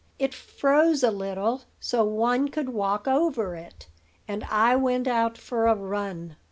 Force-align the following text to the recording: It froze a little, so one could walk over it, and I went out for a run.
It 0.17 0.33
froze 0.33 1.03
a 1.03 1.11
little, 1.11 1.61
so 1.79 2.03
one 2.03 2.47
could 2.47 2.69
walk 2.69 3.07
over 3.07 3.53
it, 3.55 3.87
and 4.27 4.43
I 4.45 4.75
went 4.75 5.07
out 5.07 5.37
for 5.37 5.67
a 5.67 5.75
run. 5.75 6.37